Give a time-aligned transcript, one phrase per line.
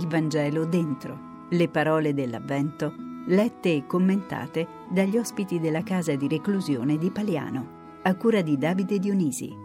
[0.00, 2.94] Vangelo dentro, le parole dell'Avvento,
[3.26, 8.98] lette e commentate dagli ospiti della casa di reclusione di Paliano, a cura di Davide
[8.98, 9.63] Dionisi.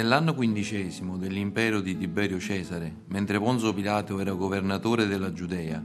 [0.00, 5.84] Nell'anno quindicesimo dell'impero di Tiberio Cesare, mentre Ponzo Pilato era governatore della Giudea,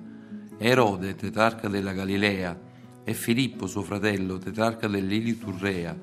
[0.58, 2.58] Erode, tetrarca della Galilea,
[3.04, 5.98] e Filippo, suo fratello, tetrarca dell'Iliturrea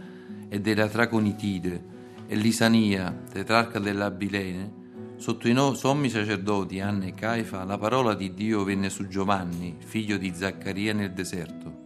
[0.47, 1.84] e della Traconitide,
[2.27, 8.34] e Lisania, tetrarca dell'Abilene, sotto i no- sommi sacerdoti Anna e Caifa, la parola di
[8.34, 11.81] Dio venne su Giovanni, figlio di Zaccaria, nel deserto.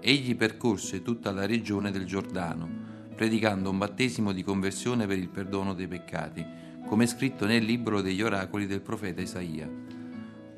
[0.00, 2.79] Egli percorse tutta la regione del Giordano,
[3.20, 6.42] predicando un battesimo di conversione per il perdono dei peccati,
[6.86, 9.68] come scritto nel libro degli oracoli del profeta Isaia.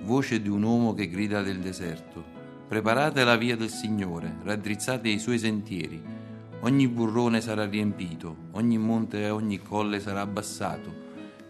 [0.03, 2.25] Voce di un uomo che grida del deserto.
[2.69, 6.01] Preparate la via del Signore, raddrizzate i suoi sentieri.
[6.61, 10.95] Ogni burrone sarà riempito, ogni monte e ogni colle sarà abbassato.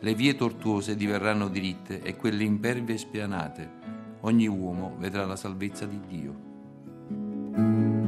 [0.00, 3.70] Le vie tortuose diverranno diritte e quelle impervie spianate.
[4.20, 8.00] Ogni uomo vedrà la salvezza di Dio.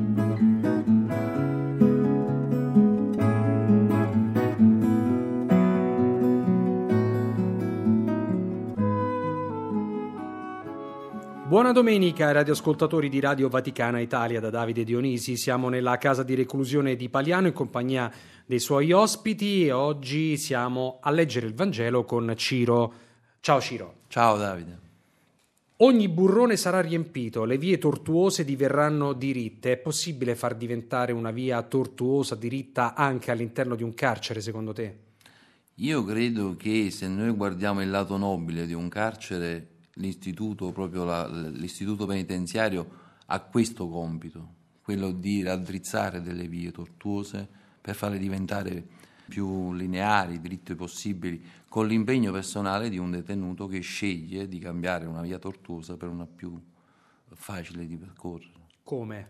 [11.55, 15.37] Buona domenica radioascoltatori di Radio Vaticana Italia da Davide Dionisi.
[15.37, 18.13] Siamo nella casa di reclusione di Paliano in compagnia
[18.45, 22.93] dei suoi ospiti e oggi siamo a leggere il Vangelo con Ciro.
[23.39, 23.99] Ciao Ciro.
[24.09, 24.79] Ciao Davide.
[25.77, 29.71] Ogni burrone sarà riempito, le vie tortuose diverranno diritte.
[29.71, 34.97] È possibile far diventare una via tortuosa diritta anche all'interno di un carcere, secondo te?
[35.75, 41.29] Io credo che se noi guardiamo il lato nobile di un carcere, l'istituto, proprio la-
[41.29, 47.49] l'istituto penitenziario ha questo compito, quello di raddrizzare delle vie tortuose
[47.81, 48.87] per farle diventare
[49.27, 55.23] più lineari, dritte possibili, con l'impegno personale di un detenuto che sceglie di cambiare una
[55.23, 56.61] via tortuosa per una più
[57.33, 58.53] facile di percorrere.
[58.83, 59.29] Come?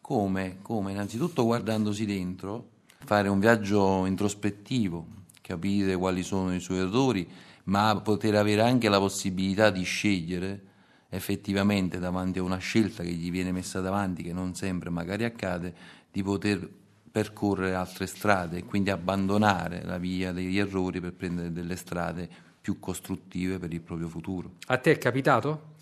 [0.00, 0.58] Come?
[0.62, 0.92] Come?
[0.92, 2.68] Innanzitutto guardandosi dentro,
[2.98, 5.06] fare un viaggio introspettivo,
[5.40, 7.28] capire quali sono i suoi errori,
[7.66, 10.62] ma poter avere anche la possibilità di scegliere
[11.08, 15.74] effettivamente davanti a una scelta che gli viene messa davanti, che non sempre magari accade,
[16.10, 16.68] di poter
[17.10, 22.28] percorrere altre strade e quindi abbandonare la via degli errori per prendere delle strade
[22.60, 24.52] più costruttive per il proprio futuro.
[24.66, 25.74] A te è capitato?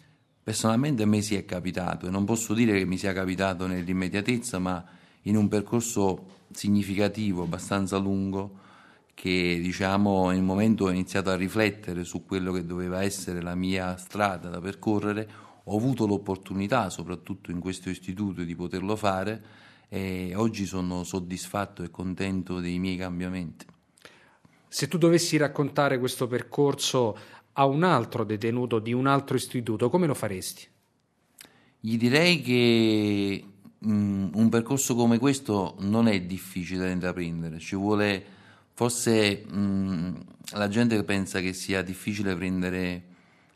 [0.43, 4.59] Personalmente a me si è capitato e non posso dire che mi sia capitato nell'immediatezza,
[4.59, 4.84] ma
[5.22, 8.61] in un percorso significativo, abbastanza lungo,
[9.14, 13.97] che diciamo un momento ho iniziato a riflettere su quello che doveva essere la mia
[13.97, 15.28] strada da percorrere,
[15.64, 21.91] ho avuto l'opportunità, soprattutto in questo istituto, di poterlo fare e oggi sono soddisfatto e
[21.91, 23.64] contento dei miei cambiamenti.
[24.69, 27.16] Se tu dovessi raccontare questo percorso
[27.53, 30.66] a un altro detenuto di un altro istituto, come lo faresti?
[31.78, 33.44] Gli direi che
[33.86, 38.24] mm, un percorso come questo non è difficile da intraprendere, ci vuole
[38.74, 40.14] forse mm,
[40.54, 43.02] la gente pensa che sia difficile prendere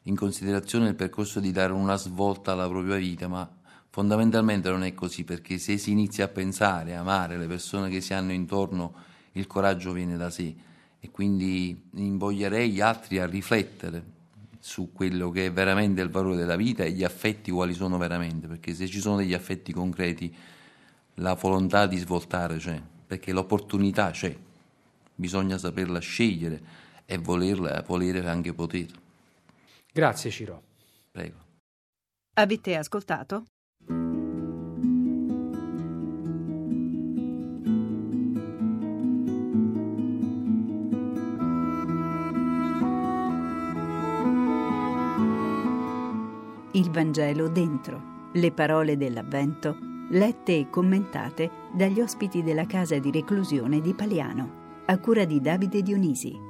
[0.04, 3.48] in considerazione il percorso di dare una svolta alla propria vita, ma
[3.90, 8.00] fondamentalmente non è così perché se si inizia a pensare, a amare le persone che
[8.00, 8.94] si hanno intorno,
[9.32, 10.54] il coraggio viene da sé.
[11.00, 14.16] E quindi invoglierei gli altri a riflettere
[14.60, 18.46] su quello che è veramente il valore della vita e gli affetti quali sono veramente,
[18.46, 20.34] perché se ci sono degli affetti concreti
[21.14, 24.36] la volontà di svoltare c'è, perché l'opportunità c'è,
[25.18, 26.60] bisogna saperla scegliere
[27.04, 28.86] e volerla, volere anche poter.
[29.92, 30.62] Grazie Ciro.
[31.10, 31.36] Prego.
[32.34, 33.46] Avete ascoltato?
[46.72, 49.76] Il Vangelo dentro, le parole dell'Avvento,
[50.10, 54.57] lette e commentate dagli ospiti della casa di reclusione di Paliano,
[54.90, 56.47] a cura di Davide Dionisi.